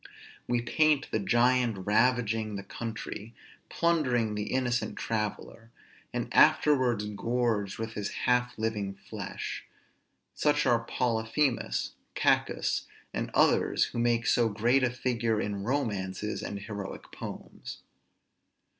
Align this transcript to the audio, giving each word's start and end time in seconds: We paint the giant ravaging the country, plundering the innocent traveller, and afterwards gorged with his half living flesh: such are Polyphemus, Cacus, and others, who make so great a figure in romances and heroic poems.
We 0.47 0.63
paint 0.63 1.07
the 1.11 1.19
giant 1.19 1.85
ravaging 1.85 2.55
the 2.55 2.63
country, 2.63 3.35
plundering 3.69 4.33
the 4.33 4.51
innocent 4.51 4.97
traveller, 4.97 5.69
and 6.11 6.27
afterwards 6.33 7.05
gorged 7.05 7.77
with 7.77 7.93
his 7.93 8.09
half 8.25 8.57
living 8.57 8.95
flesh: 8.95 9.63
such 10.33 10.65
are 10.65 10.79
Polyphemus, 10.83 11.91
Cacus, 12.15 12.87
and 13.13 13.29
others, 13.35 13.83
who 13.83 13.99
make 13.99 14.25
so 14.25 14.49
great 14.49 14.83
a 14.83 14.89
figure 14.89 15.39
in 15.39 15.63
romances 15.63 16.41
and 16.41 16.61
heroic 16.61 17.11
poems. 17.11 17.83